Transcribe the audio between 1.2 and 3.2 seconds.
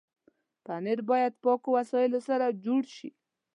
پاکو وسایلو سره جوړ شي.